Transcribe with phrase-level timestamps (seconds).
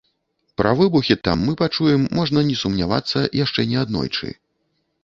[0.61, 4.27] Пра выбухі там мы пачуем, можна не сумнявацца, яшчэ не аднойчы.